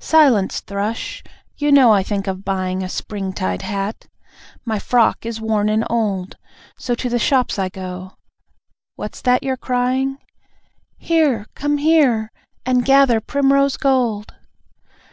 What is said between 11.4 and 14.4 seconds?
Come here! And gather primrose gold.)